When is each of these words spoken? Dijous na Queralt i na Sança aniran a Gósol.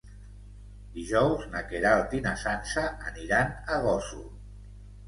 Dijous 0.95 1.45
na 1.53 1.63
Queralt 1.73 2.17
i 2.21 2.25
na 2.27 2.35
Sança 2.45 2.87
aniran 3.13 3.55
a 3.55 3.81
Gósol. 3.89 4.27